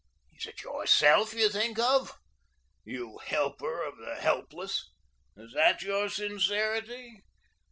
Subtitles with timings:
[0.35, 2.17] Is it YOURSELF you think of?
[2.83, 4.89] You helper of the helpless.
[5.37, 7.21] Is that your sincerity?